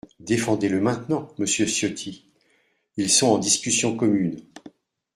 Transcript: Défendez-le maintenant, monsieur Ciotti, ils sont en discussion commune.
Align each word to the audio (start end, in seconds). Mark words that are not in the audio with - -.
Défendez-le 0.19 0.81
maintenant, 0.81 1.29
monsieur 1.37 1.67
Ciotti, 1.67 2.25
ils 2.97 3.11
sont 3.11 3.27
en 3.27 3.37
discussion 3.37 3.95
commune. 3.95 4.41